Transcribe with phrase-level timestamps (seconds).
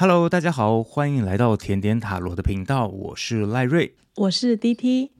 [0.00, 5.10] Hello，大家好，欢迎来到甜点塔罗的频道，我是赖瑞，我是 DT。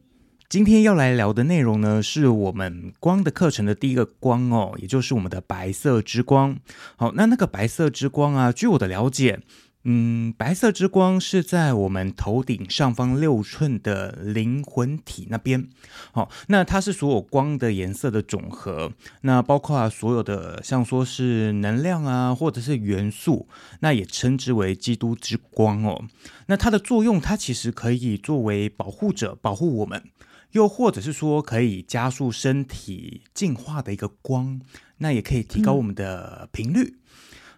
[0.48, 6.56] 今天要来聊的内容呢，是我们光的课程的第一个光哦，也就是我们的白色之光。
[6.95, 9.41] 好，那那个白色之光啊，据我的了解。
[9.84, 15.68] 嗯，白色之光是在我们头顶上方六寸的灵魂体那边。
[16.12, 18.92] 好，那它是所有光的颜色的总和，
[19.22, 23.48] 那包括所有的像说是能量啊，或者是元素，
[23.80, 26.05] 那也称之为基督之光哦。
[26.48, 30.02] 那它的作用，它其实可以作为保护者，保护我们，
[30.52, 34.60] 又或者是说可以加速身体进化的一个光，
[34.98, 36.98] 那也可以提高我们的频率。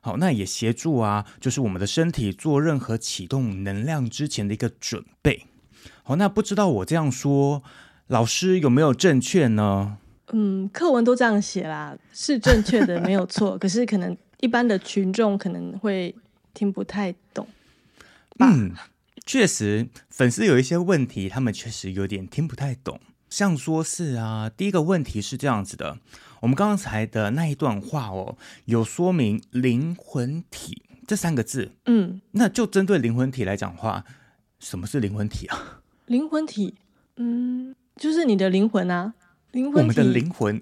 [0.01, 5.45] 嗯好，那也协助啊，就是我们的身体做任何启动能量之前的一个准备。
[6.03, 7.63] 好，那不知道我这样说，
[8.07, 9.99] 老师有没有正确呢？
[10.33, 13.59] 嗯，课文都这样写啦，是正确的，没有错。
[13.59, 16.15] 可是可能一般的群众可能会
[16.55, 17.47] 听不太懂。
[18.39, 18.73] 嗯，
[19.27, 22.99] 确实，粉丝有一些问题，他们确实有点听不太懂。
[23.31, 25.99] 像说是啊，第一个问题是这样子的。
[26.41, 31.73] 我们刚才的那一段话哦，有说明“灵魂体”这三个字。
[31.87, 34.05] 嗯，那就针对灵魂体来讲话，
[34.59, 35.81] 什么是灵魂体啊？
[36.07, 36.75] 灵魂体，
[37.17, 39.15] 嗯，就是你的灵魂啊。
[39.53, 40.61] 灵魂，我们的灵魂，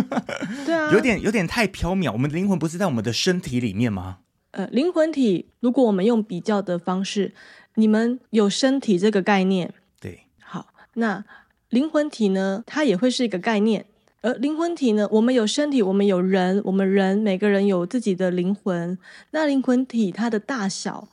[0.64, 2.10] 对啊，有点有点太缥缈。
[2.12, 4.18] 我们的灵魂不是在我们的身体里面吗？
[4.52, 7.34] 呃，灵魂体，如果我们用比较的方式，
[7.74, 11.24] 你们有身体这个概念，对，好，那
[11.72, 13.86] 灵魂体呢，它也会是一个概念。
[14.20, 15.08] 而灵魂体呢？
[15.10, 18.96] 我们有身体，我们有人，我们人每个人有自己的灵魂。
[19.30, 21.08] 那灵魂体它的大小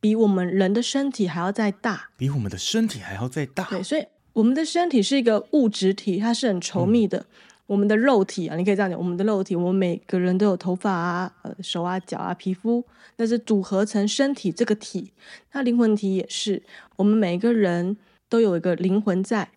[0.00, 3.64] 比我们人的身体还要再大，比我们的身体还要再大。
[3.64, 7.18] 对，所以我们的身体是一个物质体，它是很稠密的。
[7.18, 7.26] 嗯、
[7.66, 12.84] 我们的肉体啊，你可以这样讲，我们的肉体，我们每个人都有头发啊、呃、手啊、脚啊、皮肤，
[13.16, 15.12] 那是组合成身体这个体。
[15.52, 16.62] 那灵魂体也是，
[16.94, 17.96] 我们每个人
[18.30, 19.50] 都有一个灵魂在。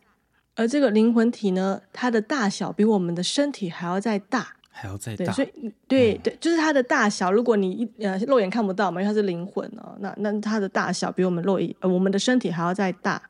[0.58, 5.26] 而这个灵魂体呢，它的大小比我们的身体还要再大，还要再大。
[5.26, 7.32] 对，所以对、嗯、对，就是它的大小。
[7.32, 13.22] 如果你一呃肉眼看不到嘛，因为它是灵魂哦，那那它的大小比我们肉眼呃我们的身体还要再大。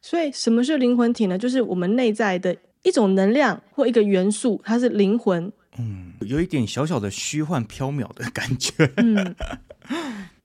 [0.00, 1.36] 所以什么是灵魂体呢？
[1.36, 5.52] 就是我们内在的一种能量或一个元素，它是灵魂。
[5.78, 8.90] 嗯，有一点小小的虚幻缥缈的感觉。
[8.96, 9.36] 嗯，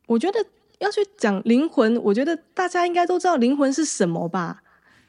[0.07, 0.45] 我觉得
[0.79, 4.61] 要去讲灵魂，我觉得大家应该都知道灵魂是什么吧。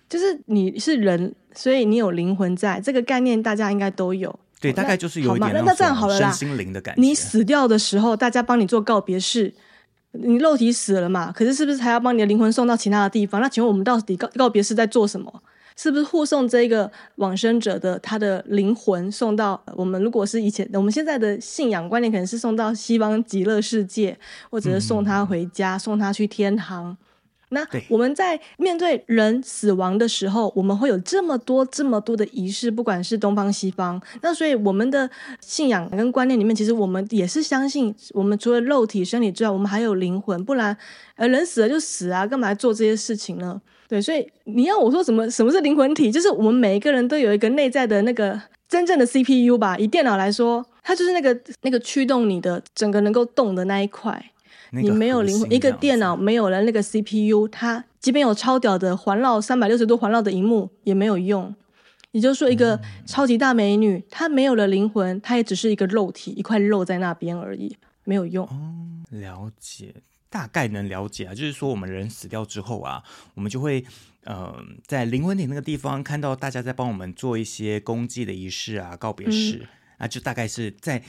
[0.08, 4.38] 就是你是人，所以你有灵魂在，这个概念大家应该都有。
[4.60, 7.00] 对，大概就是有一点那那这样好了啦，身心灵的感觉。
[7.00, 9.52] 你死掉的时候，大家帮你做告别式，
[10.12, 11.30] 你肉体死了嘛？
[11.30, 13.40] 可是是不是还要帮你的灵魂送到其他的地方？
[13.40, 15.42] 那请问我们到底告告别式在做什么？
[15.76, 20.02] 是不是护送这个往生者的他的灵魂送到我们？
[20.02, 24.18] 如果是以前我们现在的信仰观念，可能是送到西方极乐世界，
[24.48, 26.96] 或者是送他回家，嗯、送他去天堂。
[27.50, 34.02] 那我们在面对人死亡的时候，我们会有这么多、这么多的仪式，不管是东方西方。
[34.20, 35.08] 那所以我们的
[35.40, 40.44] 信仰跟观念里面，其实我们也是相信，我们除了肉体、身体之外，我们还有灵魂。
[40.44, 40.76] 不然，
[41.14, 43.60] 呃，人死了就死啊，干嘛做这些事情呢？
[43.88, 45.30] 对，所以你要我说什么？
[45.30, 46.10] 什么是灵魂体？
[46.10, 49.78] 就是我们每一个人都有一个内在的那个真正的 CPU 吧。
[49.78, 54.32] 以电脑来说，它就是那个那个驱动你的整个能够动的那一块。
[54.82, 61.54] 你没有灵魂，一个电脑没有了那个 CPU，它即便有超屌的环绕三百六十度环绕的荧幕也没有用。
[62.12, 68.46] 也就是说，一个超级大美女，她没有了灵魂，她也只是一个肉体，一块肉在那边而已，没有用。
[68.46, 69.94] 哦，了解，
[70.30, 71.34] 大概能了解啊。
[71.34, 73.02] 就是说，我们人死掉之后啊，
[73.34, 73.84] 我们就会
[74.24, 74.54] 呃，
[74.86, 81.02] 在灵魂体那个地方看到大家在帮我们做一些公祭的仪式啊，告别式，嗯、啊，就大概是在。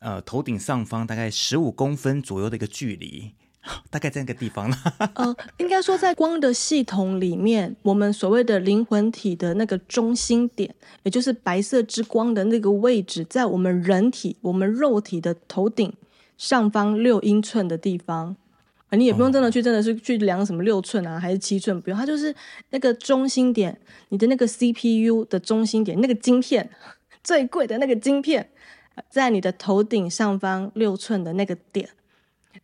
[0.00, 3.32] 呃，头顶上方大概十五公分左右的一个距离，
[3.90, 4.76] 大概在那个地方了。
[5.14, 15.92] 呃，应该说在光的系统里面，我们所谓的灵魂体的那个中心点，也就是白色之光的那个位置，在我们人体、我们肉体的头顶
[16.38, 18.34] 上方六英寸的地方。
[18.88, 22.34] 啊，你也不用真的去，真的是去量什么六寸啊，还是七寸，不用，它就是
[22.70, 26.70] 那个中心点，你的那个 CPU 的中心点，那个晶片
[27.22, 28.48] 最贵的那个晶片。
[29.08, 31.88] 在你的头顶上方六寸的那个点，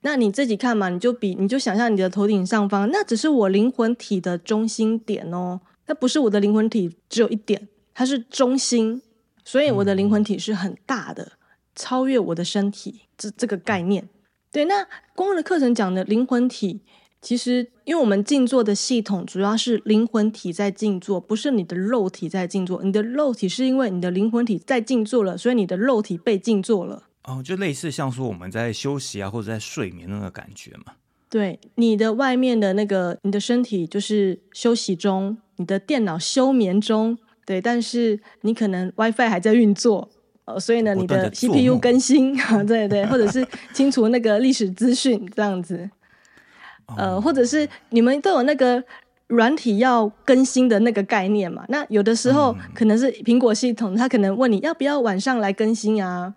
[0.00, 9.00] 那你自己看嘛，你就比你就想象你的头顶上方，那只是我灵魂体的中心点哦，那不是我的灵魂体只有一点，它是中心，
[9.44, 11.32] 所以我的灵魂体是很大的，
[11.74, 14.08] 超越我的身体这这个概念。
[14.50, 16.82] 对，那光的课程讲的灵魂体。
[17.26, 22.84] 其实，因为我们静坐的系统主要是灵魂体在静坐，不是你的肉体在静坐。
[22.84, 27.02] 你的肉体是因为你的灵魂体在静坐了，所以你的肉体被静坐了。
[27.24, 30.92] 哦，就类似像说我们在休息啊，或者在睡眠那个感觉嘛。
[31.28, 40.08] 对，你的外面的那个，你的身体就是休息中，你的电脑休眠中，对，但是你可能 WiFi 还在运作，
[40.44, 42.36] 呃，所以呢，你的 CPU 更新，
[42.68, 43.44] 对对，或者是
[43.74, 45.90] 清除那个历史资讯这样子，
[46.96, 48.82] 呃，或者是你们都有那个
[49.26, 51.64] 软体要更新的那个概念嘛？
[51.68, 56.34] 那有的时候可能是苹果系统，它可能问你要不要晚上来更新啊？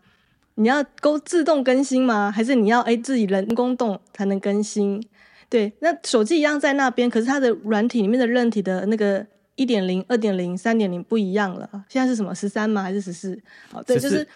[0.55, 2.31] 你要勾自动更新吗？
[2.31, 5.01] 还是你要哎自己人工动才能更新？
[5.49, 9.25] 对，那手机一样在那边，可是它的软体里面的韧体的那个
[9.55, 11.69] 一点零、二点零、三点零不一样了。
[11.87, 12.81] 现在是什么十三吗？
[12.81, 13.39] 还是十四？
[13.71, 14.27] 哦，对，就是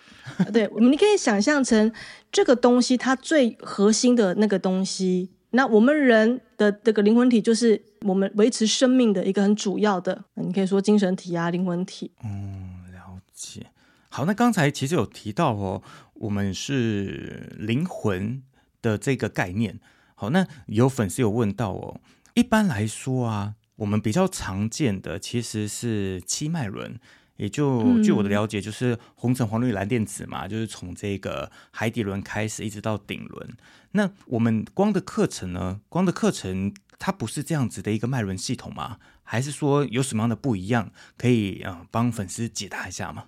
[0.53, 1.91] 对，我们你可以想象成
[2.31, 5.29] 这个东西它最核心的那个东西。
[5.53, 12.11] 那我们人的这个灵魂体就是我们维持生命的一个很主要的，你可以说精神体啊，灵魂体。
[12.23, 13.67] 嗯，了解。
[14.09, 15.81] 好，那刚才其实有提到哦。
[16.15, 18.41] 我们是灵魂
[18.81, 19.79] 的这个概念。
[20.15, 21.99] 好，那有粉丝有问到哦，
[22.33, 26.97] 一般来说啊，我们比较常见的其实是七脉轮，
[27.35, 33.49] 也就据我的了解，就是红橙黄绿蓝靛紫嘛，就是从这个海底轮开始，一直到顶轮。
[33.93, 35.79] 那我们光的课程呢？
[35.89, 38.97] 光的课程它不是这样子的一个脉轮系统吗？
[39.23, 40.91] 还是说有什么样的不一样？
[41.17, 43.25] 可以啊，帮粉丝解答一下吗？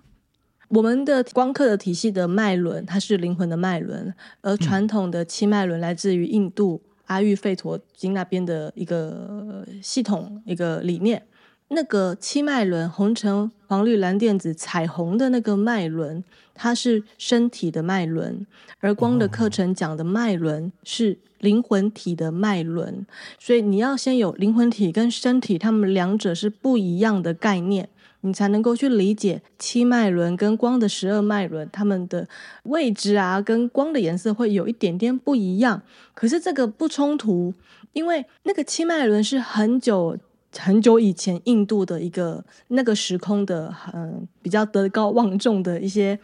[0.68, 11.24] 我们的光课的体系的脉轮，它是灵魂的脉轮，而传统的七脉轮来自于印度阿育吠陀经那边的一个系统一个理念。
[11.68, 16.22] 那个七脉轮，红橙黄绿蓝靛紫彩虹的那个脉轮，
[16.56, 18.46] 它是身体的脉轮，
[18.80, 23.06] 而光的课程讲的脉轮是灵魂体的脉轮。
[23.38, 27.88] 所以你要先有灵魂体跟身体，它们两者是不一样的概念。
[28.22, 32.26] 你才能够去理解七脉轮跟光的十二脉轮，它们的
[32.64, 35.80] 位置啊，跟光的颜色会有一点点不一样。
[36.12, 37.54] 可是这个不冲突，
[37.92, 40.18] 因为那个七脉轮是很久
[40.58, 46.18] 很久以前印度的一个那个时空的，嗯，比较德高望重的一些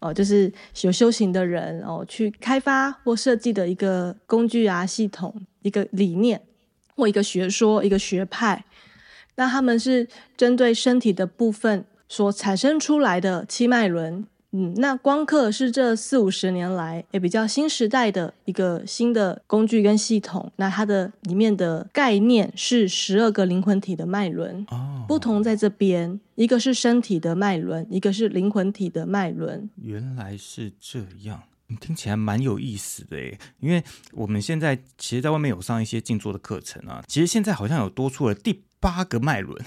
[0.00, 0.52] 哦，就是
[0.82, 6.40] 有修行的人哦，去开发或设计的一个工具啊、系统、一个理念
[6.96, 8.64] 或一个学说、一个学派。
[9.34, 10.06] 那他们是
[10.36, 20.50] 针对身体的部分所产生出来的七脉轮，嗯，那光刻是这四五十年来也比较新时代的一个新的工具跟系统。
[20.56, 29.68] 那它的里面的概念是十二个灵魂体的脉轮，哦，不同在这边，一个是身体的脉轮，一个是灵魂体的脉轮。
[29.82, 31.42] 原来是这样，
[31.78, 38.62] 听起来蛮有意思的诶，因为我们现在其实在外面有上一些静坐的课程啊，其实现在好像有多出了第。
[38.80, 39.60] 八个脉轮，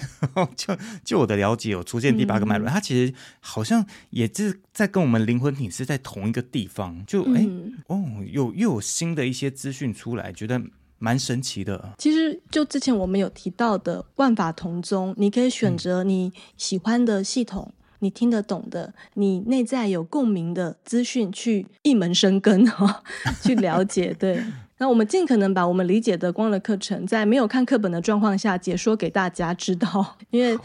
[0.56, 10.62] 就就我的了解，有出现第八个脉轮，嗯、它其实好像也是在跟我们灵魂体是在同一个地方，就哎、嗯、哦，有又有新的一些资讯出来，觉得
[10.98, 11.94] 蛮神奇的。
[11.98, 23.04] 其实就之前我们有提到的万法同宗，你可以选择你喜欢的系统，嗯、你听得懂的，你内在有共鸣的资讯，去一门生根哈，
[23.44, 24.42] 去了解，对。
[24.82, 30.58] 那我们尽可能把我们理解的光的课程，在没有看课本的状况下解说给大家知道，因为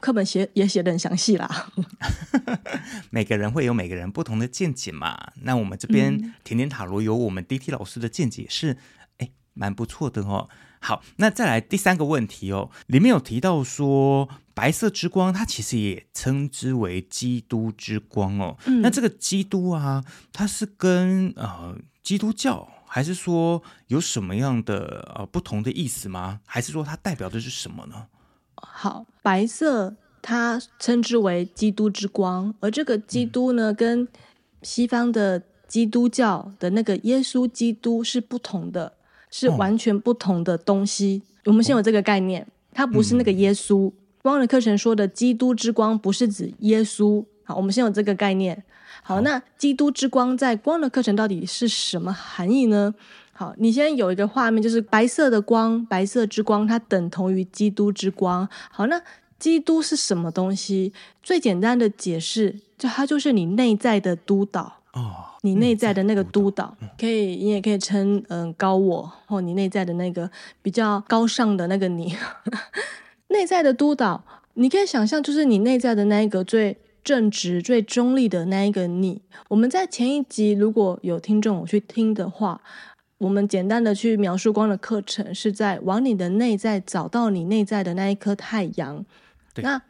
[0.00, 1.70] 课本写也写的很详细啦。
[3.12, 5.32] 每个人会有每个人不同的见解嘛。
[5.42, 8.78] 那我们这边甜甜塔罗有我们 DT 老师的见解是，
[9.18, 10.48] 哎，蛮不错的哦。
[10.80, 18.56] 好，那再来第三个问题哦，里面有提到说白色之光，它其实也称之为基督之光哦。
[18.64, 22.66] 嗯、那这个基督啊，它是跟呃基督教。
[22.86, 26.40] 还是说有什么样的呃不同的意思吗？
[26.46, 28.06] 还是说它代表的是什么呢？
[28.54, 34.08] 好，白色它称之为基督之光，而这个基督呢，嗯、跟
[34.62, 38.94] 西方的基督教的那个耶稣基督是不同的，
[39.30, 41.22] 是完全不同的东西。
[41.38, 43.88] 哦、我们先有这个概念，它不是那个耶稣。
[43.88, 47.24] 嗯、光的课程说的基督之光不是指耶稣。
[47.44, 48.64] 好，我们先有这个概念。
[49.06, 52.92] 好，那基督之光在光的课程到底是什么含义呢？
[53.32, 58.48] 好，你先有一个画面，就是白色的光，白色之光，它等同于基督之光。
[58.72, 59.00] 好，那
[59.38, 60.92] 基督是什么东西？
[61.22, 70.28] 最简单的解释，就它就是你内在的督导哦，你内在的那个督导，可以，你也可以称嗯高我，或你内在的那个
[70.60, 72.16] 比较高尚的那个你，
[73.28, 76.76] 内在的督导，你可以想象，就是你内在的那一个最。
[77.06, 82.60] 正直、最中立的那一个你，我们在前一集如果有听众我去听的话，
[83.18, 89.06] 我们简单的去描述光的课程，是在往你的内在找到你内在的那一颗太阳。
[89.54, 89.80] 对那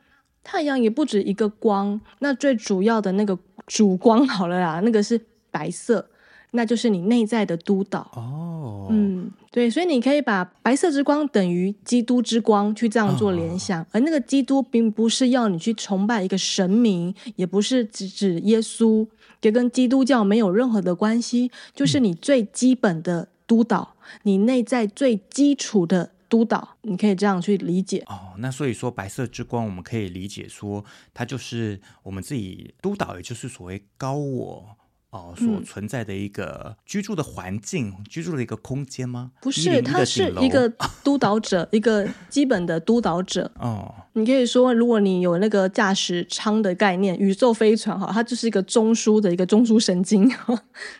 [0.45, 5.19] 太阳也不止一个光，那最主要的那个主光好了啦，那个是
[5.51, 6.11] 白色。
[6.57, 8.01] 那就是你内在的督导。
[8.15, 19.07] 哦，嗯，对，所以你可以把白色之光等于基督之光去这样做联想，哦、而那个基督并不是要你去崇拜一个神明，也不是指指耶稣，
[19.43, 26.11] 也跟基督教没有任何的关系，就是你最基本的督导，嗯、你内在最基础的。
[26.29, 28.35] 督导，你可以这样去理解哦。
[28.39, 30.85] 那所以说，白色之光，我们可以理解说，
[31.15, 34.77] 它就是我们自己督导，也就是所谓高我
[35.11, 39.33] 哦所存在的一个居住的环境、嗯、居住的一个空间吗？
[39.41, 40.69] 不是，它是一个
[41.03, 43.95] 督导者，一个基本的督导者哦。
[44.15, 50.31] 你可以说，如果你有那个驾驶舱的概念，宇宙飞船哈，它就是一个中枢的一个中枢神经，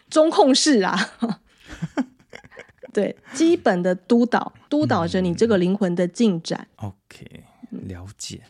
[0.09, 0.97] 中控室啊。
[2.93, 6.67] 对，基本的督导，督导着你这个灵魂的进展。
[6.83, 8.41] 嗯、OK，了解。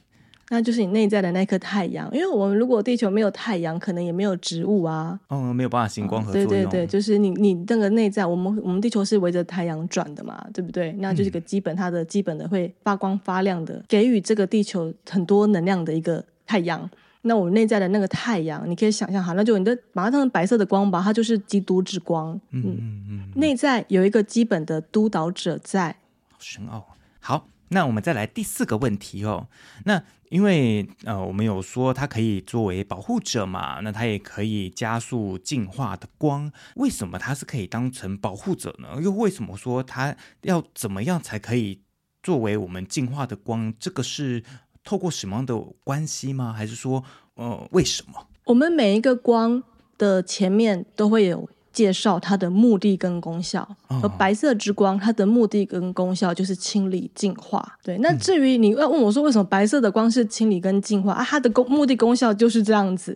[0.48, 5.18] 那就是你内在的那颗太阳，因为我们如果地球没有太阳，可能也没有植物啊。
[5.28, 6.48] 嗯，没有办法行光合作用。
[6.48, 10.92] 对对对，就是你你那个内在，我们我们地球是围着太阳转的嘛，对不对？
[11.00, 16.88] 那就是一个基本，它的基本的会发光发亮的，给予这个地球很多能量的一个太阳。
[17.22, 22.40] 那我们内在的那个太阳，你可以想象哈，那就你的把它当成白色的光吧，它就是基督之光。
[22.52, 25.96] 嗯嗯嗯，嗯内在有一个基本的督导者在。
[26.38, 26.86] 深奥。
[27.18, 29.48] 好，那我们再来第四个问题哦。
[29.86, 30.00] 那
[30.30, 36.50] 因为呃，我们有说它可以作为保护者嘛，那它也可以加速进化的光。
[36.76, 39.00] 为什么它是可以当成保护者呢？
[39.02, 41.83] 又为什么说它要怎么样才可以
[42.23, 43.73] 作为我们进化的光？
[43.78, 44.42] 这个是。
[44.88, 46.52] 透过什么样的关系吗？
[46.52, 47.02] 还是说，
[47.35, 48.28] 呃，为什么？
[48.45, 49.61] 我们每一个光
[49.99, 53.68] 的前面都会有介绍它的目的跟功效。
[53.88, 57.76] 而、哦、白色之光，它的目的跟功效就是清理净化。
[57.83, 61.23] 对，那至于你要问我说，为什么白色的光是清理跟净化啊？
[61.23, 63.14] 它的功目的功效就是这样子，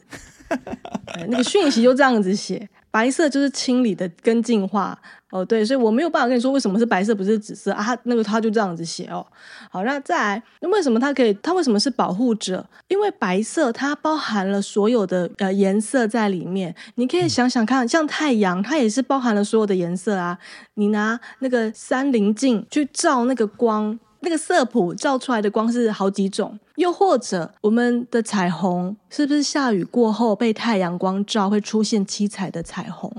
[1.28, 2.68] 那个讯息就这样子写。
[2.92, 7.82] 白色就是清理的跟净化哦，对，所以我没有办法跟你说为什么是白色不是紫色啊？
[7.82, 9.24] 它那个他就这样子写哦。
[9.70, 11.32] 好，那再来，那为什么它可以？
[11.42, 12.64] 它为什么是保护者？
[12.88, 16.74] 因为白色它包含了所有的呃颜色在里面。
[16.96, 20.38] 你可以想想看，像太阳，它也是包含了所有的颜色啊。
[20.74, 23.98] 你拿那个三棱镜去照那个光。
[24.22, 33.10] 那个色谱照出来的光是好几种，又或者我们的彩虹是不是下雨过后被太阳光照会出现七彩的彩虹？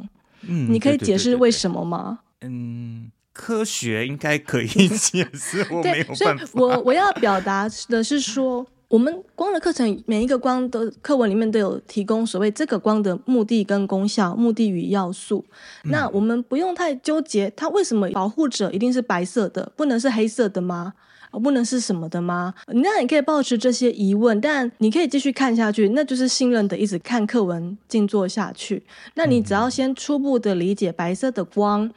[0.47, 2.19] 嗯，你可以解释为什么吗？
[2.41, 6.47] 嗯，科学应该可以解释，我 没有办法。
[6.53, 8.65] 我我要表达的是说。
[8.91, 15.45] 我们光的课程，每一个光的课文里面都有提供所谓这个光的目的跟功效、目的与要素。
[15.85, 20.91] 嗯、那我们不用太纠结，它为什么保护者一定是白色的，不能是黑色的吗？
[21.39, 22.53] 不能是什么的吗？
[22.67, 28.83] 那你可以抱持这些疑问，但你可以继续看下去，那就是信任的一直看课文静坐下去。
[29.15, 31.91] 那你只要先初步的理解白色的光。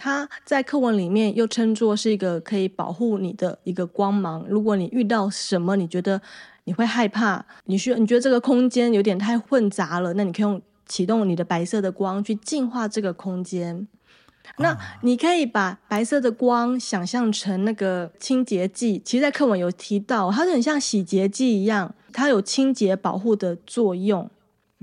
[0.00, 4.46] 它在课文里面又称作是一个可以保护你的一个光芒。
[4.48, 6.22] 如果你遇到什么，你觉得
[6.62, 13.88] 你会害怕，你需要你觉得这个空间有点太混杂了，那你可以用启动你的白色的光去净化这个空间。
[14.56, 24.28] 那你可以把白色的光想象成那个清洁剂，其实，在课文有提到，它就很像洗洁剂一样，它有清洁保护的作用。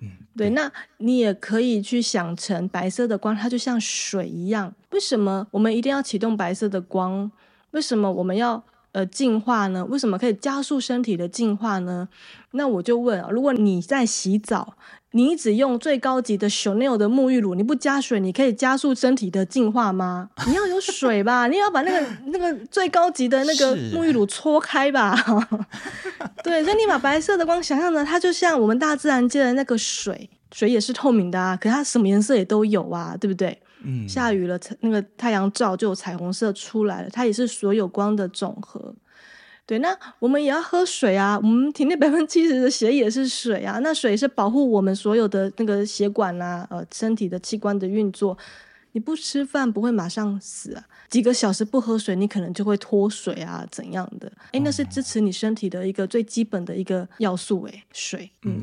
[0.01, 4.73] 嗯对，那你也可以去想成白色的光，它就像水一样。
[4.91, 7.31] 为什么我们一定要启动白色的光？
[7.71, 8.63] 为什么我们要
[8.95, 9.83] 呃净化呢？
[9.83, 12.07] 为什么可以加速身体的净化呢？
[12.51, 14.77] 那我就问啊，如果你在洗澡，
[15.11, 20.29] 你只用最高级的 Chanel 的沐浴乳，你不加水，你可以加速身体的净化吗？
[20.47, 25.13] 你要有水吧，你要把那个那个最高级的那个沐浴乳搓开吧。
[26.41, 33.61] 对，所以你把白色的光想象呢，它就像我们大自然界的那个水，水也是透明的啊，可是它什么颜色也都有啊，对不对？
[33.85, 38.93] 嗯，下雨了，那个太阳照就有彩虹色出来了，它也是所有光的总和。
[39.67, 48.37] 对，那我们也要喝水啊，我们体内百分之七十的血也是水啊，那水是保护我们所有的那个血管啊，呃，身体的器官的运作。
[48.91, 54.31] 你不吃饭不会马上死啊，几个小时不喝水，你可能就会脱水啊，怎样的？
[54.53, 58.31] 哎，那是支持你身体的一个最基本的一个要素，哎，水。
[58.43, 58.61] 嗯，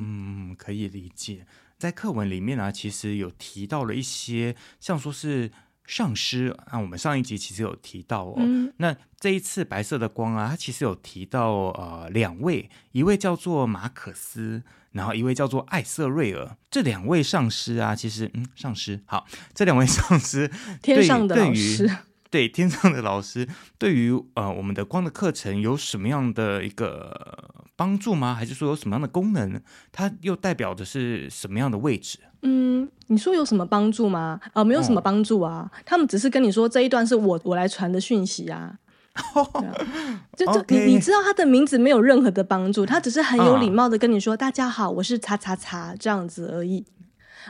[0.52, 1.44] 嗯，可以理解。
[1.82, 5.50] 在课文里面呢、啊，其实有提到了一些，像说是
[5.84, 8.34] 上师啊，我们上一集其实有提到哦。
[8.36, 14.62] 嗯、那这一次白色的光啊，它其实有提到呃两位，一位叫做马可斯。
[14.92, 20.48] 然后一位叫做艾瑟瑞尔，这两位上师啊，其实嗯，上师好，这两位 上师
[20.82, 21.90] 天上的老师，
[22.30, 23.48] 对天上的老师，
[23.78, 28.32] 对于呃我们的光的课程有什么样的一个帮助吗？
[28.32, 29.60] 还是说有什么样的功能？
[29.90, 32.20] 它又代表的是什么样的位置？
[32.42, 34.38] 嗯，你说有什么帮助吗？
[34.54, 35.68] 啊、呃，没有什么帮助啊。
[35.68, 38.78] 哦、他们只是跟你说这一段是我我来传的讯息啊。
[40.38, 44.38] 就就.你你知道他的名字没有任何的帮助，他只是很有礼貌的跟你说：“oh.
[44.38, 46.84] 大家好，我是叉叉叉这样子而已。”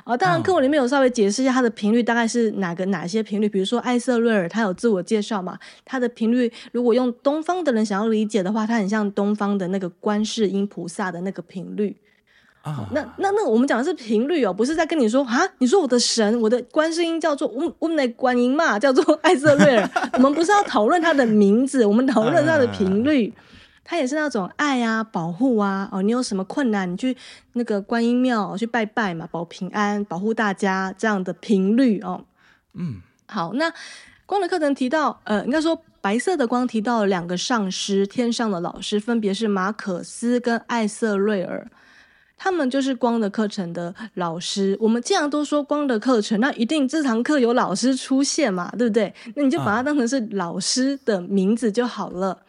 [0.05, 11.97] 哦，当然课文里面有稍微解释一下它的频率大概是哪个哪些频率，比如说艾瑟瑞尔他有自我介绍嘛，他的频率如果用东方的人想要理解的话，它很像东方的那个观世音菩萨的那个频率。
[12.63, 23.35] 啊，那那那我们讲的是频率哦，不是在跟你说啊，你说我的神，我的观世音叫做我我们的观音嘛，叫做艾瑟瑞尔，我们不是要讨论他的名字，我们讨论他的频率，
[23.85, 27.17] 他也是那种爱啊，保护啊，哦，你有什么困难，你去
[27.55, 32.25] 那个观音庙去拜拜嘛，保平安，保护大家这样的频率哦。
[32.75, 33.73] 嗯，好，那
[34.25, 41.71] 光的课程提到，呃，应该说白色的光提到了两个上师，天上的老师，分别是马可斯跟艾瑟瑞尔。
[42.45, 44.77] 他们就是光的课程的老师。
[44.81, 49.15] 我们既然都说光的课程，那一定这堂课有老师出现嘛，对不对？
[49.37, 52.43] 那你就把它当成是老师的名字就好了。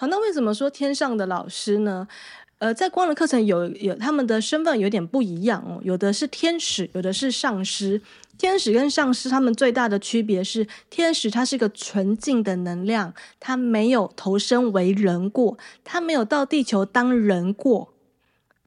[0.00, 2.08] 好，那为什么说天上的老师呢？
[2.56, 8.00] 呃，在光的课程有有他们的身份有点不一样哦，有的是天使，有的是上师。
[8.38, 17.92] 天使跟上师他们最大的区别是，天使它是一个纯净的能量，它没有投身为人过，它没有到地球当人过。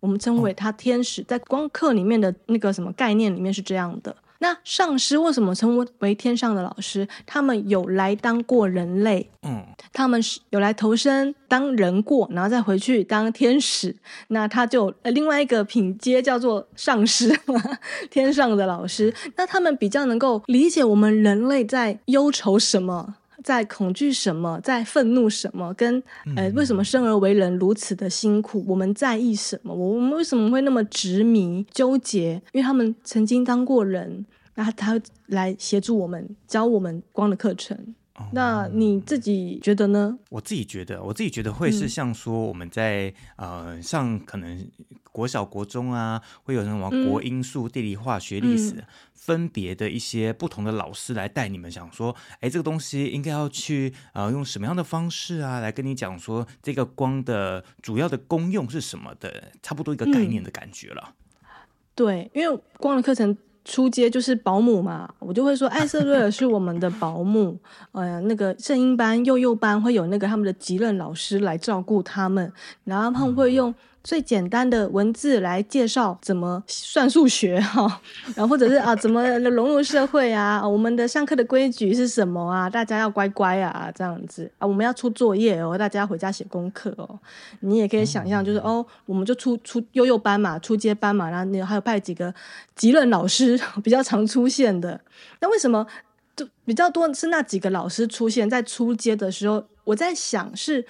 [0.02, 4.16] 我们称为他天使，在光课里面的那个什么概念里面是这样的。
[4.44, 7.08] 那上师为什么称为天上的老师？
[7.26, 13.96] 他们有来当过人类，嗯，他们是有来投身当人过，然后再回去当天使。
[14.28, 17.34] 那他就呃另外一个品阶叫做上师，
[18.12, 19.14] 天上的老师。
[19.38, 23.16] 那他们比较能够理解我们人类在忧愁什么。
[23.44, 26.02] 在恐惧什么，在愤怒什么，跟
[26.36, 28.64] 呃，为什么生而为人如此的辛苦？
[28.68, 29.74] 我们在意什么？
[29.74, 32.42] 我们为什么会那么执迷纠结？
[32.54, 37.78] 因为他们曾经当过人，那他来协助我们，教我们光的课程。
[38.16, 40.20] Oh, 那你自己觉得呢？
[40.30, 44.70] 我自己觉得，我自己觉得会是像说我们在、嗯、呃上可能
[45.12, 48.84] 国小、国中啊，会有什么国英数、地理、化学、历史、嗯、
[49.16, 61.16] 分别的一些不同的老师来带你们，想说，哎，这个东西应该要去呃用什么样的方式啊，来跟你讲说这个光的主要的功用是什么的，差不多一个概念的感觉了。
[61.42, 61.48] 嗯、
[61.96, 63.36] 对，因为光的课程。
[63.66, 67.58] 出街就是保姆嘛，我就会说艾瑟瑞尔是我们的保姆，
[67.92, 72.52] 呃，那个圣音班、幼幼班会有那个他们的级任老师来照顾他们，
[72.84, 73.74] 然后他们会用。
[74.04, 78.02] 最简单的文字来介绍怎么算数学 哈，
[78.36, 82.70] 然后或者是啊怎么融入社会啊，我们的上课的规矩是什么啊？
[82.70, 87.18] 大家要乖乖啊，这样子啊，我们要出作业哦，大家回家写功课哦。
[87.62, 92.34] 你也可以想象，就是哦，我们就出出幼幼班嘛，初阶班嘛，然后你还有派几个
[92.76, 95.00] 级任老师 比较常出现的。
[95.40, 95.88] 那为什么
[96.36, 99.64] 就比较多是那几个老师出现在初阶的时候？
[99.86, 100.86] 我在想是。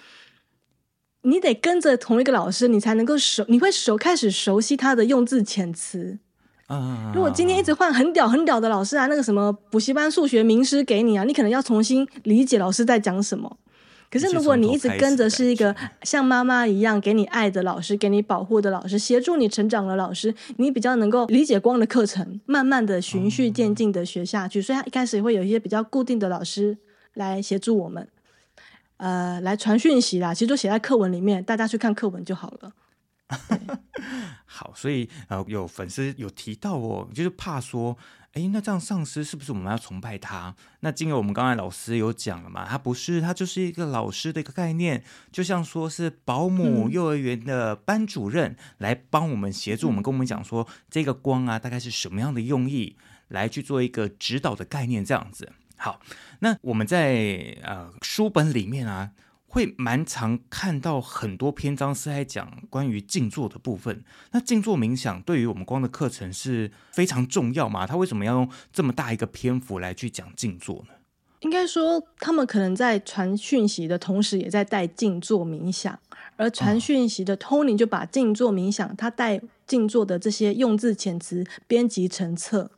[1.23, 6.19] 你得跟着同一个老师，你才能够熟，你会熟开始熟悉他的用字遣词。
[6.67, 13.57] 啊，如果今天一直换很屌很屌的老师啊，那个什么补习班数学名师给你啊，你可能要重新理解老师在讲什么。
[14.09, 24.61] 可是如果你一直跟着是一个像妈妈一样给你爱的老师，给你保护的老师，协助你成长的老师，你比较能够理解光的课程，慢慢的循序渐进的学下去。
[24.61, 26.77] 所以，他一开始会有一些比较固定的老师
[27.15, 28.07] 来协助我们。
[28.97, 32.73] 呃，来传讯息啦，其实都写在课文里面，大家去看课文就好了。
[34.45, 37.97] 好，所以呃，有粉丝有提到哦，就是怕说，
[38.33, 40.55] 哎，那这样上司是不是我们要崇拜他？
[40.81, 52.95] 那经由我们刚才老师有讲了嘛，他不是，他就是一个老师的一个概念，就像说是保姆、幼儿园的班主任、嗯、来帮我们协助我们，跟我们讲说这个光啊，大概是什么样的用意，
[53.29, 55.53] 来去做一个指导的概念，这样子。
[55.83, 55.99] 好，
[56.39, 59.11] 那我们在呃书本里面啊，
[59.47, 64.01] 会蛮常看到很多篇章是在讲关于静坐的部分。
[64.31, 67.85] 那静坐冥想对于我们光的课程是非常重要嘛？
[67.85, 70.93] 他为什么要用这么大一个篇幅来去讲静坐呢？
[71.41, 75.99] 应该说，他们可能在传讯息的同时，也在带静坐冥想，
[76.37, 82.71] 而传讯息的 Tony 就把静坐冥想，他带静坐的这些用字遣词编辑成册。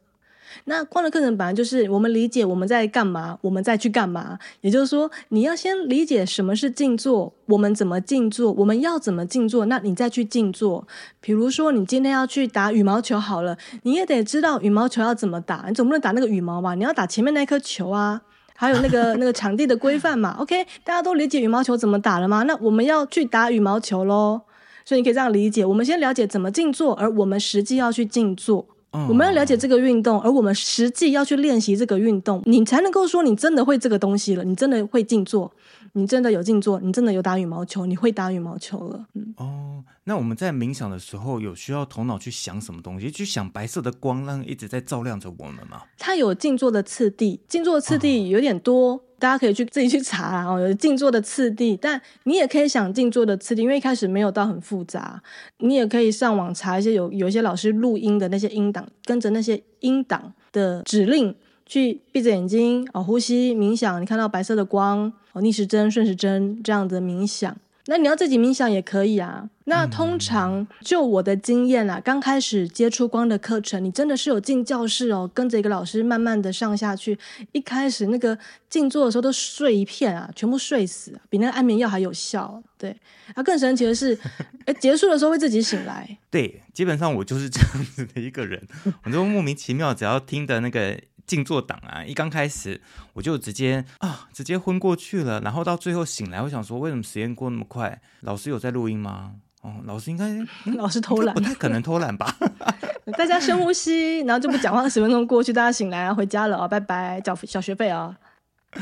[0.66, 4.38] 那光的课程本来就是我们理解我们在干嘛，我们再去干嘛。
[4.62, 10.88] 也就是说，你要先理解什么是静坐，我们怎么静坐，我们要怎么静坐，那你再去静坐。
[11.20, 16.76] 比如说，你今天要去打羽毛球好了，你也得知道羽毛球要怎么打，你总不能打那个羽毛吧？
[16.76, 18.22] 你要打前面那颗球啊，
[18.56, 20.36] 还有那个那个场地的规范嘛。
[20.40, 22.44] OK，大家都理解羽毛球怎么打了吗？
[22.44, 24.42] 那我们要去打羽毛球喽。
[24.88, 28.68] 所以你可以这样理解：我们先了解怎么静坐，而我们实际要去静坐。
[29.08, 35.52] 我们要了解这个运动，而我们实际要去练习这个运动，你才能够说你真的会这个东西了，你真的会静坐，
[35.98, 39.08] 你真的有静坐，你真的有打羽毛球，你会打羽毛球了。
[39.14, 43.10] 嗯，哦，那我们在冥想的时候，有需要头脑去想什么东西？
[43.10, 45.84] 去想白色的光，让一直在照亮着我们吗？
[45.98, 48.92] 它有静坐的次第，静坐的次第有点多。
[48.96, 55.24] 哦大家可以去自己去查啦，哦，有静坐的次第，但你也可以想静坐的次第，因为一开始没有到很复杂，
[55.60, 61.34] 你也可以上网查一些有有一些老师录音的那些音档，跟着那些音档的指令
[61.65, 67.56] 去闭着眼睛哦，呼吸冥想，你看到白色的光哦，逆时针顺时针这样的冥想。
[67.88, 69.47] 那你要自己冥想也可以啊。
[69.65, 77.15] 那通常就我的经验啊，刚开始接触光的课程，你真的是有进教室哦，跟着一个老师慢慢的上下去。
[77.51, 78.36] 一开始那个
[78.67, 82.60] 静坐的时候都睡一片啊，全部睡死，比那个安眠药还有效。
[82.75, 82.95] 对，
[83.36, 84.17] 啊，更神奇的是，
[84.65, 86.17] 哎，结束的时候会自己醒来。
[86.32, 88.67] 对，基本上我就是这样子的一个人，
[89.04, 90.99] 我就莫名其妙，只要听的那个。
[91.26, 92.80] 静坐档啊，一刚开始
[93.14, 95.42] 我就直接啊，直接昏过去了。
[95.42, 98.02] 然后到最后醒来，我想说，为什么时间过那么快？
[98.22, 99.34] 老师有在录音吗？
[99.62, 100.26] 哦，老师应该，
[100.66, 102.36] 嗯、老师偷懒，不太可能偷懒吧？
[103.18, 108.16] 大家深呼吸，然后就不讲话，十分钟过去，大家醒来啊，回家了啊，拜拜，缴小学费啊，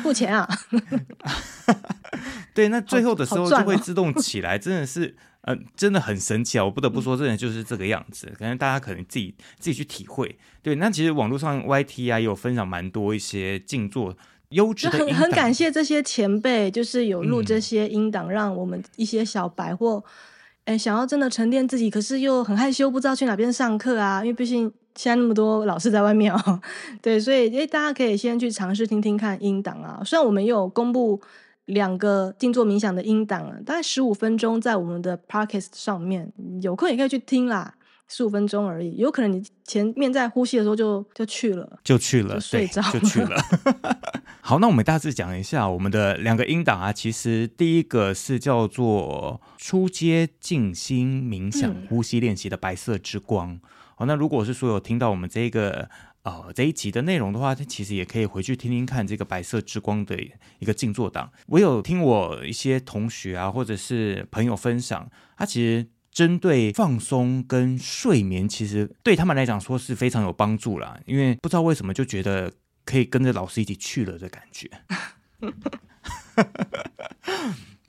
[0.02, 0.48] 付钱啊。
[2.54, 5.16] 对，那最后的时候 就会自动起来，真的是。
[5.44, 6.64] 呃，真的很神奇啊！
[6.64, 8.32] 我不得不说，真的就是这个样子。
[8.40, 10.38] 可能大家可能自己自己去体会。
[10.62, 14.16] 对，那其实网络上 YT 啊，也有分享蛮多一些静坐
[14.50, 14.98] 优质的。
[14.98, 20.02] 很很感谢这些前辈，就是有录这些音档，让我们一些小白或
[20.64, 24.22] 哎、嗯、想要真的沉淀自己，可是又很害羞，不知道去哪边上课啊。
[24.22, 26.62] 因为毕竟现在那么多老师在外面哦。
[27.04, 30.02] 对，所以哎，大家可以先去尝试听听看音档啊。
[30.06, 31.22] 虽然我们也有公布。
[31.66, 37.76] 两个静坐冥想的音档，大概十五分钟，在我们的 podcast 上面，有空也可以去听啦，
[38.08, 38.98] 十五分钟而已。
[38.98, 43.42] 有可能你前面在呼吸的时候就就去了，就去了，就睡着了，就去了。
[44.42, 46.92] 好，那我们大致讲一下我们的两个音档啊。
[46.92, 53.58] 其实第一个是叫做初阶静心冥想呼吸练习的白色之光。
[53.96, 55.90] 好，那如果是说有听到我们这个。
[56.24, 60.18] 呃，这一集的内容的话，它其实也可以回去听听看这个白色之光的
[60.60, 61.30] 一个静坐档。
[61.48, 70.98] 我有听我一些同学啊，或者是朋友分享，他其实针对放松跟睡眠，其实对他们来讲说是非常有帮助啦。
[71.06, 72.54] 因为不知道为什么就觉得
[72.86, 74.72] 可以跟着老师一起去了的感觉。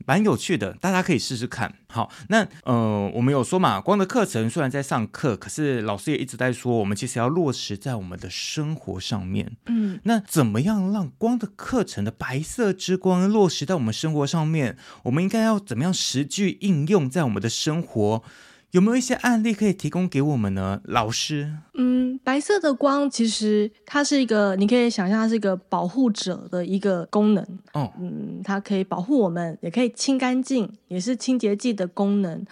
[0.05, 1.75] 蛮有趣的，大家可以试试看。
[1.89, 9.57] 好，那呃，我们有说嘛，光的课程虽然在上课，可是老师也一直在说，我们其实要落实在我们的生活上面。
[9.67, 14.77] 嗯，那怎么样让光的课程的白色之光落实在我们生活上面？
[15.05, 18.23] 我们应该要怎么样实际应用在我们的生活？
[18.75, 21.59] 有没有一些案例可以提供给我们呢，老师？
[21.75, 27.45] 嗯，白色的光其实它是一个，你可以想象它是一个保护者的一个功能。
[27.73, 32.45] 哦，嗯，它可以保护我们，也可以清干净，也是清洁剂的功能。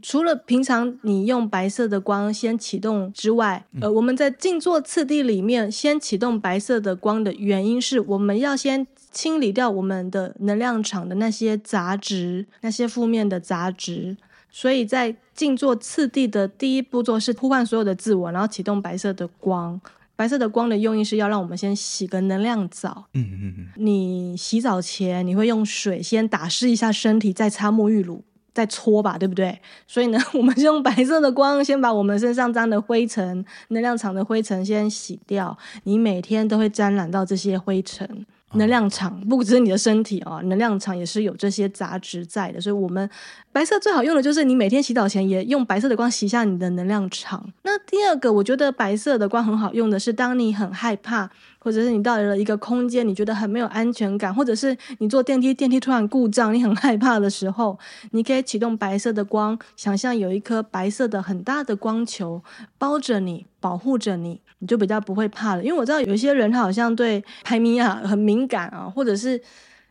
[0.00, 14.16] 除了平常你用白色的光先启动之外，嗯、呃，我们在静坐次第里面先启动白色的光的原因是，我们要先清理掉我们的能量场的那些杂质，那些负面的杂质。
[14.50, 19.80] 所以在静坐次第的第一步骤是呼唤所有的自我，然后启动白色的光。
[20.16, 23.04] 白色的光的用意是要让我们先洗个能量澡。
[23.14, 23.68] 嗯嗯嗯。
[23.76, 29.60] 你洗澡前你会用水先打湿一下身体，再擦沐浴乳，再搓吧，对不对？
[29.86, 35.56] 所以呢， 我们用白色的光先把我们身上脏的灰尘、能量场的灰尘先洗掉。
[35.84, 38.26] 你每天都会沾染到这些灰尘。
[38.54, 43.08] 能量场不只是你的身体啊，能量场也是有这些杂质在的，所以我们
[43.52, 47.52] 白色最好用的就是你每天洗澡前也用白色的光洗一下你的能量场。
[47.62, 51.30] 那第二个，我觉得白色的光很好用的是，当你很害怕，
[51.68, 57.78] 或者是你到了一个空间，你觉得很没有安全感，或者是你坐电梯，电梯突然故障，你很害怕的时候，
[58.12, 62.42] 你可以启动白色的光，想象有一颗白色的很大的光球
[62.78, 64.40] 包着你，保护着你。
[64.60, 69.40] 你就比较不会怕了，因为我知道有些人他好像对拍咪啊很敏感啊，或者是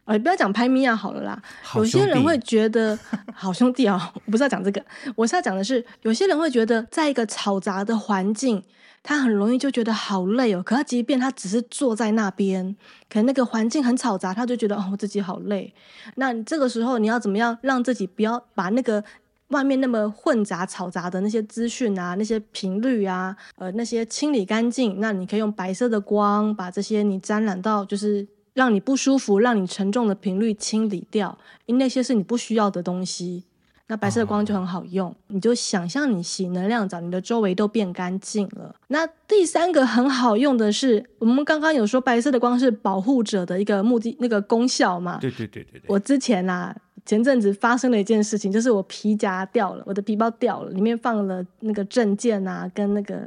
[0.08, 1.40] 呃不要讲拍咪啊好了啦，
[1.76, 2.98] 有些人会觉得
[3.36, 4.84] 好兄弟啊，我不是要讲这个，
[5.16, 8.64] 我是要讲的是有些人会觉得在一个嘈杂的环境，
[9.04, 10.64] 他很容易就觉得好累哦。
[10.64, 12.76] 可他即便他只是坐在那边，
[13.10, 15.74] 可能那个环境很嘈杂，他就觉得哦我自己好累。
[16.16, 19.04] 那这个时候你要怎么样让自己不要把那个。
[19.52, 25.00] 外面那么混杂、嘈杂的那些资讯啊，那些频率啊，呃，那些清理干净。
[25.00, 33.44] 那你可以用白色的光把这些你沾染到，就是让你不舒服、让你沉重的频率清理掉，因为那些是你不需要的东西。
[33.86, 38.76] 那白色的光就很好用，哦、你就想象你洗能量澡，你的周围都变干净了。
[38.88, 45.20] 那第三个很好用的是，我们刚刚有说白色的光是保护者的一个目的，那个功效嘛？
[45.22, 45.84] 对对对对对。
[45.88, 53.22] 我之前啊，前阵子发生了一件事情，就是我皮夹掉了，我的皮包掉了，里面放了那个证件啊，跟那个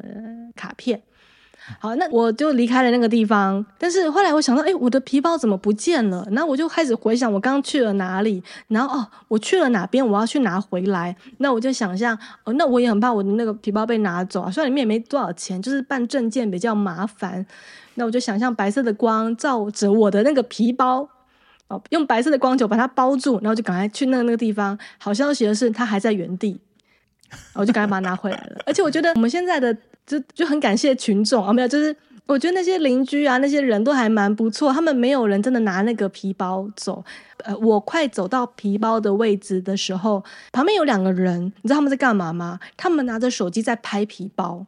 [0.57, 1.01] 卡片。
[1.79, 3.65] 好，那我就离开了那个地方。
[3.79, 6.27] 但是后来我想到，哎，我的皮包怎么不见了？
[6.31, 11.15] 然后我就开始回想我刚刚去了哪里，然后哦，我去了哪边，我要去拿回来。
[11.39, 14.51] 那我就想象，哦，那我也很怕我的那个皮包被拿走啊。
[14.51, 17.47] 虽然里面也没多少钱，就是办证件比较麻烦。
[17.95, 21.09] 那我就想象白色的光照着我的那个皮包，
[21.69, 24.77] 哦，用白色的光球把它包住，然后就赶快去那那个地方。
[24.99, 26.59] 好消息的是，它还在原地，
[27.55, 28.63] 我就赶快把它拿回来了。
[28.67, 29.77] 而且我觉得我们现在的。
[30.11, 31.95] 就就很感谢群众啊，没有，就是
[32.27, 37.05] 我觉得那些邻居啊，那些人都还蛮不错，他们没有人真的拿那个皮包走。
[37.45, 42.59] 呃，我快走到皮包的位置的时候，旁边有两个人，你知道他们在干嘛吗？
[42.77, 44.67] 他们拿着手机在拍皮包，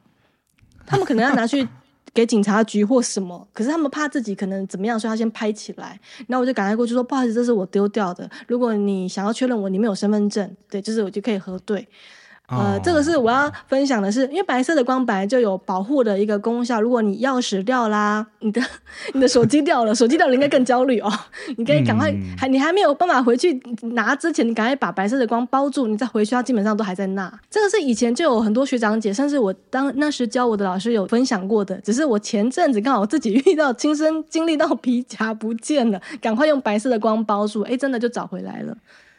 [0.86, 1.66] 他们可能要拿去
[2.14, 5.98] 给警察局或什么，可是他们怕自己可能怎么样，所以他先拍起来。
[6.28, 8.30] 然后我就赶快过去说：“不好意思，这是我丢掉的。
[8.46, 11.88] 如果你想要确认我，你没有身份证，对，就是我就可以核对。”
[12.52, 16.80] 呃，这个是我要分享的是，因为白色的光本来就有保护的一个功效。
[16.80, 18.62] 如果你钥匙掉啦，你的
[19.14, 21.10] 你的手机掉了，手机掉了应该更焦虑哦。
[21.56, 23.54] 你可以赶快，嗯、还你还没有办法回去
[23.94, 27.32] 拿之前，你赶快把白色的光包住，你再回去，它基本上都还在那。
[27.50, 31.74] 这个是以前就有很多学长姐，甚至我当那时教我的老师有分享过的。
[31.80, 38.76] 只是我前阵子刚好自己遇到，亲身经历到皮夹不见了， 赶快用白色的光包住，哎，真的就找回来了，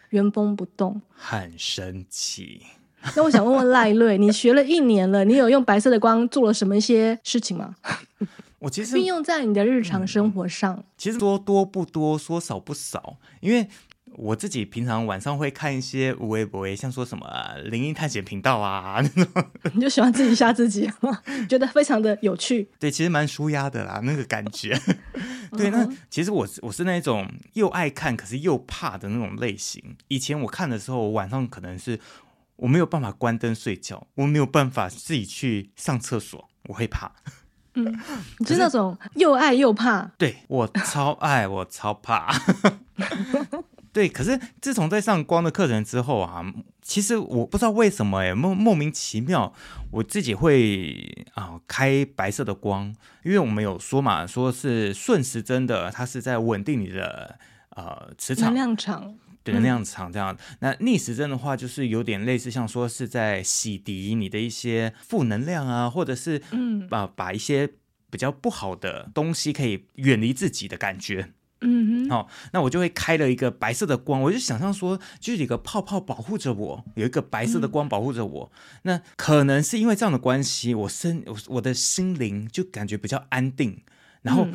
[0.09, 2.61] 原封不动，很神奇。
[3.15, 7.75] 那我想问问赖瑞，你学了一年了，你有用白色的光做了什么一些事情吗？
[8.59, 13.67] 我其实运用在你的日常生活上，嗯、其实说多不多，说少不少，因为
[14.15, 17.27] 我自己平常晚上会看一些无微不微，像说什么
[17.65, 21.21] 灵异探险频道啊 那种，你就喜欢自己吓自己吗？
[21.49, 22.69] 觉得非常的有趣。
[22.79, 24.79] 对，其实蛮舒压的啦，那个感觉。
[25.57, 29.83] 对，那其实我我是那种又爱看可是又怕的那种类型。
[30.07, 31.99] 以前我看的时候，我晚上可能是。
[32.63, 37.11] 我没有办法关灯睡觉，我没有办法自己去上厕所，我会怕。
[37.73, 37.85] 嗯，
[38.39, 40.03] 你是那种又爱又怕。
[40.17, 42.33] 对，我超爱，我超怕。
[43.91, 46.41] 对，可是自从在上光的课程之后啊，
[46.81, 49.53] 其实我不知道为什么哎，莫莫名其妙，
[49.91, 57.37] 我自己会啊开白色的光，因为我们有说嘛，说是顺时针的，它是在稳定你的
[57.71, 59.15] 呃磁场能量场。
[59.43, 60.33] 对，能量场这样。
[60.33, 67.69] 嗯、那逆时针的话，就是有点类似，像说是在洗涤你的一些负能量啊，或者是嗯，把把一些
[68.09, 71.33] 比较不好的东西可以远离自己的感觉。
[71.59, 72.09] 嗯哼。
[72.09, 78.51] 好、哦，那我就会开了一个白色的光，我就想象说，就是一个泡泡保护着我，有一个白色的光保护着我。
[78.53, 83.81] 嗯、那可能是因为这样的关系，我身我我的心灵就感觉比较安定，
[84.21, 84.47] 然后。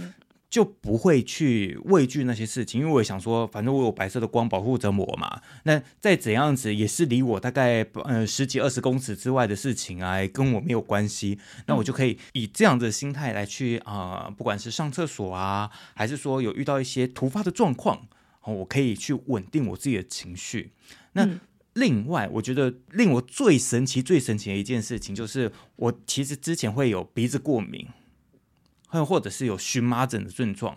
[0.48, 5.42] 嗯就不会去畏惧那些事情，因为我想说，反正我有白色的光保护着我嘛。
[5.64, 11.38] 那再怎样子也是离我大概呃十几二十公尺之外的事情啊，跟我没有关系。
[11.66, 18.08] 那我就可以以这样的心态来去啊、呃，不管是上厕所啊，还是说有遇到一些突发的状况，
[18.40, 20.72] 哦我可以去稳定我自己的情绪。
[21.12, 21.28] 那
[21.74, 27.86] 另外，我觉得令我最神奇、最神奇的一件事情，就是我其实之前会有鼻子过敏。
[28.88, 30.76] 或或者是有荨麻疹的症状，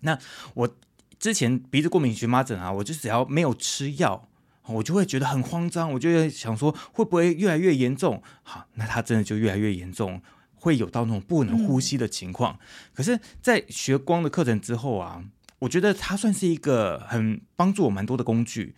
[0.00, 0.18] 那
[0.54, 0.76] 我
[1.18, 4.28] 之前鼻子过敏、荨麻疹啊，我就只要没有吃药，
[4.66, 8.20] 我就会觉得很慌张，我就会想说会不会越来越严重？
[8.42, 10.20] 好，那它真的就越来越严重，
[10.54, 12.54] 会有到那种不能呼吸的情况。
[12.54, 12.58] 嗯、
[12.94, 15.22] 可是，在学光的课程之后啊，
[15.60, 18.74] 我觉得它算是一个很帮助我蛮多的工具。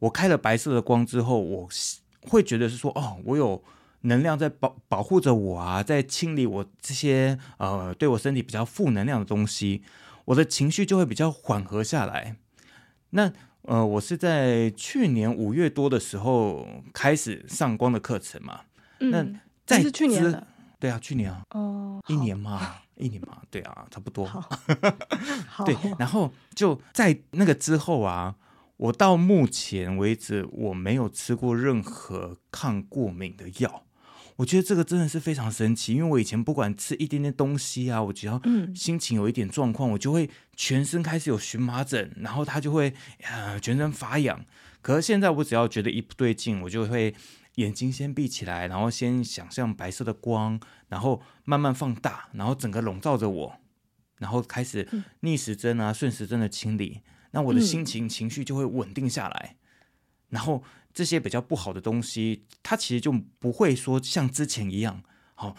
[0.00, 1.68] 我开了白色的光之后，我
[2.22, 3.62] 会觉得是说，哦，我有。
[4.02, 9.82] 能量在保保护着我啊，在清理我这些呃对我身体比较负能量的东西，
[10.26, 12.36] 我的情绪就会比较缓和下来。
[13.10, 18.62] 那呃，我是在去年五月多的时候开始上光的课程嘛。
[19.00, 20.46] 嗯、那在是去年的，
[20.78, 24.26] 对啊，去年啊，哦，一年嘛，一年嘛，对啊，差不多。
[24.26, 24.44] 好，
[25.64, 28.36] 对，然后就在那个之后啊。
[28.78, 33.84] 我到目前为止，我没有吃过任何抗过敏的药。
[34.36, 38.40] 我觉得这个真的是非常神奇，因为我以前不管吃一点点东西啊，我只要
[38.74, 44.44] 心情有一点状况，嗯、我就会全身开始有荨麻疹，然后它就会呃全身发痒。
[44.80, 47.14] 可是现在我只要觉得一不对劲，我就会
[47.56, 53.60] 眼睛先闭起来，然后先想象白色的光，然后慢慢放大，然后整个笼罩着我，
[54.18, 54.88] 然后开始
[55.20, 59.56] 逆时针啊、顺时针的清理，那我的心情、情绪就会稳定下来。
[60.32, 60.64] 然后
[60.94, 65.02] 这些比较不好的东西，它其实就不会说像之前一样，
[65.34, 65.56] 好、哦、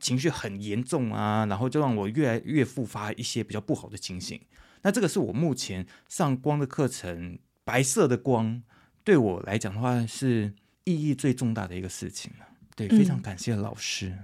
[0.00, 4.40] 情绪很严重啊，然后就让我越来越复发一些比较不好的情形。
[4.80, 8.62] 那这个是我目前上光的课程，白色的光
[9.04, 12.32] 对我来讲的话是意义最重大的一个事情。
[12.74, 14.16] 对，非常感谢老师。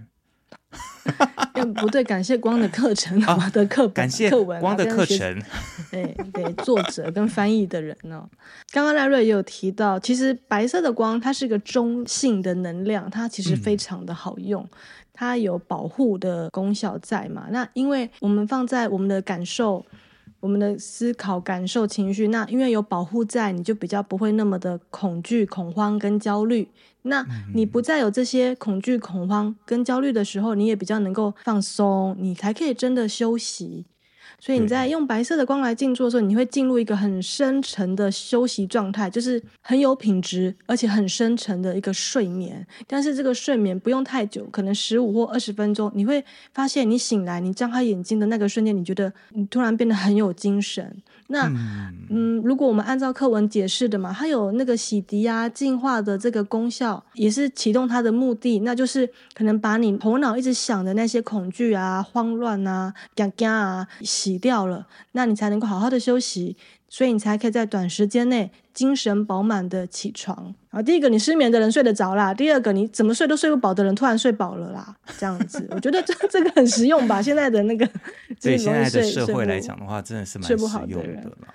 [0.70, 1.29] 嗯、
[1.72, 5.42] 不对，感谢光的课程，我、啊、 的课本感谢课文光的课程。
[5.90, 8.29] 对对，作者跟翻译的人呢、哦？
[8.72, 14.68] 刚刚赖瑞也有提到，其实白色的光它是一个中性的能量，它其实非常的好用，嗯、
[15.12, 17.46] 它有保护的功效在嘛。
[17.50, 19.85] 那因为我们放在我们的感受。
[20.40, 26.68] 我们的思考、感受、情绪，那因为有保护在，你就比较不会那么的恐惧、恐慌跟焦虑。
[27.07, 33.87] 那你不再有这些恐惧、恐慌跟焦虑的时候，你也比较能够放松，你才可以真的休息。
[34.40, 42.67] 所以你在用白色的光来静坐的时候，你会进入一个很深沉的休息状态，就是很有品质而且很深沉的一个睡眠。
[42.87, 50.95] 但是这个睡眠不用太久，可能十五或二十分钟，你会发现你醒来，你张开眼睛的那个瞬间，你觉得你突然变得很有精神。
[51.35, 51.51] 那
[52.09, 66.57] 嗯，如果我们按照课文解释的嘛，它有那个洗涤啊、净化的这个功效，也是启动它的目的，那就是可能把你头脑一直想的那些恐惧啊、慌乱啊、惊惊啊洗掉了，那你才能够好好的休息，
[66.94, 70.54] 所以你才可以在短时间内精神饱满的起床。
[70.70, 77.20] 啊，第一个你失眠的人睡得着啦，第二个你怎么睡都睡不饱的人突然睡饱了啦，这样子， 我觉得这这个很实用吧？
[77.20, 77.85] 现在的那个
[78.40, 80.54] 对现在的社会来讲的话，真的是蛮实
[80.87, 81.54] 用的啦。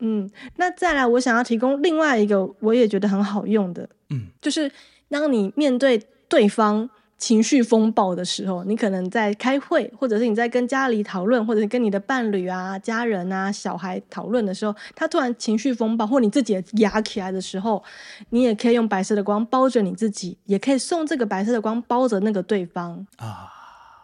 [0.00, 4.68] 嗯，那再来，我想要提供另外一个我也觉得很好用的，嗯，就是
[5.08, 6.90] 当你面对对方。
[7.20, 17.84] 情绪风暴的时候，你可能在开会，或者是你在跟家里讨论，或者是跟你的伴侣啊、家人啊、小孩讨论的时候，他突然情绪风暴，或你自己压起来的时候，
[18.30, 23.52] 你也可以用白色的光包着你自己，也可以送这个白色的光包着那个对方啊。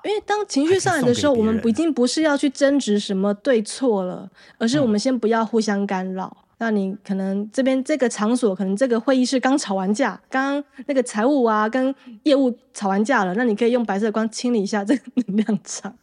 [0.05, 6.37] 因为当情绪上来的时候，我们已经不是要去争执什么对错了，而是我们先不要互相干扰。
[6.59, 15.95] 那你可能这边这个场所，可能这个会议室刚吵完架，刚刚那个财务啊跟业务吵完架了，那你可以用白色的光清理一下这个能量场。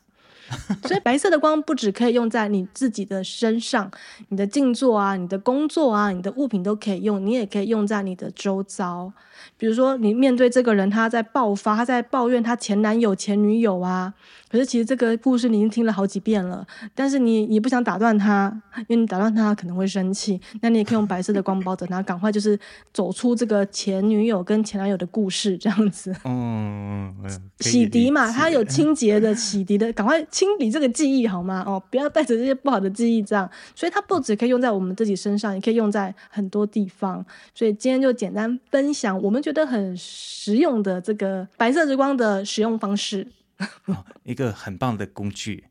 [0.83, 3.89] 所以白色的光不只可以用在你自己的身上，
[4.27, 9.11] 你的静坐啊、你的工作啊、你的物品都可以用，你也可以用在你的周遭。
[9.57, 14.13] 比如说，你面对这个人，他在爆发，他在抱怨他前男友、前女友啊。
[14.53, 16.63] 可是其实这个故事你已经听了好几遍了，
[16.93, 20.39] 但是你你不想打断他，因为你打断他可能会生气。
[20.61, 22.59] 那你也可以用白色的光包着他，赶快就是
[22.93, 26.15] 走出这个前女友跟前男友的故事，这样子。
[26.25, 27.11] 嗯，
[27.61, 31.63] 洗涤嘛，它有 清洁的、洗涤的，赶快清理这个记忆好吗？
[31.65, 33.49] 哦，不要带着这些不好的记忆这样。
[33.73, 37.25] 所以它不止可以用在我们自己身上，也可以用在很多地方。
[37.55, 43.27] 所以今天就简单分享我们觉得很实用的这个白色之光的使用方式。
[43.85, 45.63] 哦，一个很棒的工具。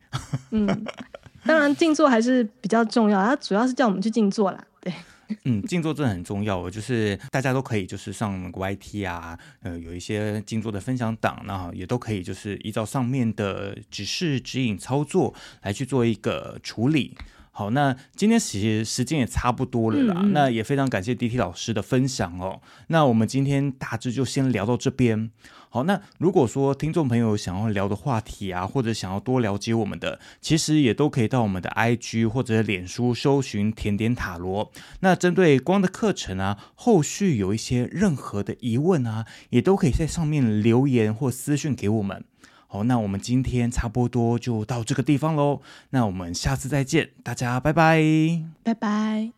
[0.50, 0.66] 嗯，
[1.44, 4.64] 当然静坐还是比较重要，它主要是叫我们去静坐啦。
[4.80, 4.92] 对，
[5.44, 6.68] 嗯，静坐真的很重要。
[6.68, 17.16] 就是大家都可以就是上 YT 啊，呃，有一些静坐的分享档，那也都可以就是依照上面的指示指引操作来去做一个处理。
[17.54, 22.62] 好，那今天其实时间也差不多了啦，嗯嗯，那也非常感谢 DT 老师的分享哦。
[22.86, 25.30] 那我们今天大致就先聊到这边。
[25.74, 34.70] 好，那如果说听众朋友想要聊的话题啊，或者想要多了解我们的，其实也都可以到我们的 IG 或者脸书搜寻甜点塔罗。
[35.00, 42.22] 那针对光的课程啊，后续有一些任何的疑问啊，也都可以在上面留言或私讯给我们。
[42.66, 45.62] 好，那我们今天差不多就到这个地方喽。
[45.88, 48.02] 那我们下次再见，大家拜拜，
[48.62, 49.30] 拜拜。